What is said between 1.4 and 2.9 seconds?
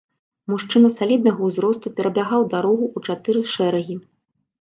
ўзросту перабягаў дарогу